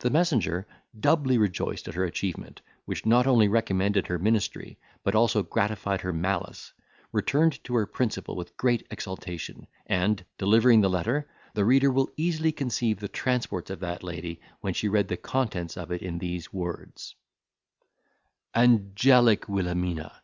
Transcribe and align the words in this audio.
The 0.00 0.10
messenger, 0.10 0.66
doubly 0.98 1.38
rejoiced 1.38 1.86
at 1.86 1.94
her 1.94 2.02
achievement, 2.02 2.60
which 2.86 3.06
not 3.06 3.24
only 3.24 3.46
recommended 3.46 4.08
her 4.08 4.18
ministry, 4.18 4.80
but 5.04 5.14
also 5.14 5.44
gratified 5.44 6.00
her 6.00 6.12
malice, 6.12 6.72
returned 7.12 7.62
to 7.62 7.76
her 7.76 7.86
principal 7.86 8.34
with 8.34 8.56
great 8.56 8.84
exultation, 8.90 9.68
and, 9.86 10.24
delivering 10.38 10.80
the 10.80 10.90
letter, 10.90 11.28
the 11.54 11.64
reader 11.64 11.92
will 11.92 12.10
easily 12.16 12.50
conceive 12.50 12.98
the 12.98 13.06
transports 13.06 13.70
of 13.70 13.78
that 13.78 14.02
lady 14.02 14.40
when 14.60 14.74
she 14.74 14.88
read 14.88 15.06
the 15.06 15.16
contents 15.16 15.76
of 15.76 15.92
it 15.92 16.02
in 16.02 16.18
these 16.18 16.52
words:— 16.52 17.14
"ANGELIC 18.56 19.48
WILHELMINA! 19.48 20.20